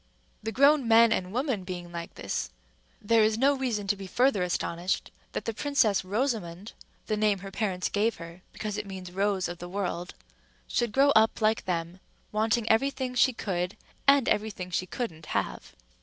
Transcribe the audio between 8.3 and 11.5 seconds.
because it means Rose of the World—should grow up